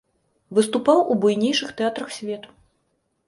Выступаў 0.57 1.01
у 1.15 1.17
буйнейшых 1.25 1.75
тэатрах 1.81 2.09
свету. 2.17 2.49